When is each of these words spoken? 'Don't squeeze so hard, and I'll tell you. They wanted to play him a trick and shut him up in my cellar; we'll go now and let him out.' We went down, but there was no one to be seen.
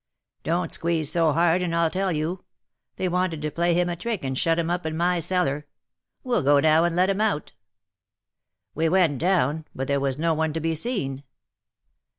'Don't 0.41 0.73
squeeze 0.73 1.11
so 1.11 1.31
hard, 1.31 1.61
and 1.61 1.75
I'll 1.75 1.91
tell 1.91 2.11
you. 2.11 2.43
They 2.95 3.07
wanted 3.07 3.39
to 3.43 3.51
play 3.51 3.75
him 3.75 3.87
a 3.87 3.95
trick 3.95 4.25
and 4.25 4.35
shut 4.35 4.57
him 4.57 4.67
up 4.67 4.83
in 4.83 4.97
my 4.97 5.19
cellar; 5.19 5.67
we'll 6.23 6.41
go 6.41 6.59
now 6.59 6.85
and 6.85 6.95
let 6.95 7.11
him 7.11 7.21
out.' 7.21 7.51
We 8.73 8.89
went 8.89 9.19
down, 9.19 9.65
but 9.75 9.87
there 9.87 9.99
was 9.99 10.17
no 10.17 10.33
one 10.33 10.53
to 10.53 10.59
be 10.59 10.73
seen. 10.73 11.23